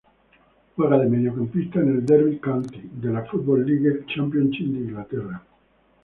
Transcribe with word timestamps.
Juega 0.75 0.97
de 0.97 1.05
mediocampista 1.07 1.79
en 1.79 1.89
el 1.89 2.03
Derby 2.03 2.39
County 2.39 2.89
de 2.93 3.13
la 3.13 3.23
Football 3.25 3.67
League 3.67 4.03
Championship 4.07 4.65
de 4.73 4.79
Inglaterra. 4.79 5.43